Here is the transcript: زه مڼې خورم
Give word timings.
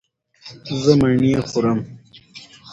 زه 0.81 0.91
مڼې 0.99 1.31
خورم 1.49 1.79